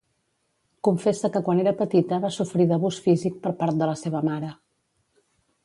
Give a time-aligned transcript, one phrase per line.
[0.87, 4.51] Confessa que quan era petita va sofrir d'abús físic per part de la seva mare.